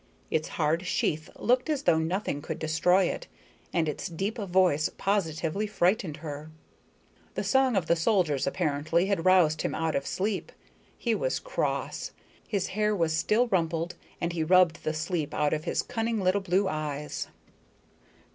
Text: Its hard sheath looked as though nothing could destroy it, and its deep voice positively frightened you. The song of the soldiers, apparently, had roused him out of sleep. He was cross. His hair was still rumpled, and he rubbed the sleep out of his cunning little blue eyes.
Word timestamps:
Its 0.31 0.47
hard 0.57 0.87
sheath 0.87 1.29
looked 1.37 1.69
as 1.69 1.83
though 1.83 1.99
nothing 1.99 2.41
could 2.41 2.57
destroy 2.57 3.03
it, 3.03 3.27
and 3.71 3.87
its 3.87 4.07
deep 4.07 4.39
voice 4.39 4.89
positively 4.97 5.67
frightened 5.67 6.21
you. 6.23 6.47
The 7.35 7.43
song 7.43 7.75
of 7.75 7.85
the 7.85 7.95
soldiers, 7.95 8.47
apparently, 8.47 9.05
had 9.05 9.25
roused 9.25 9.61
him 9.61 9.75
out 9.75 9.93
of 9.95 10.07
sleep. 10.07 10.51
He 10.97 11.13
was 11.13 11.37
cross. 11.37 12.13
His 12.47 12.69
hair 12.69 12.95
was 12.95 13.15
still 13.15 13.45
rumpled, 13.49 13.93
and 14.19 14.33
he 14.33 14.43
rubbed 14.43 14.83
the 14.83 14.93
sleep 14.95 15.35
out 15.35 15.53
of 15.53 15.65
his 15.65 15.83
cunning 15.83 16.19
little 16.19 16.41
blue 16.41 16.67
eyes. 16.67 17.27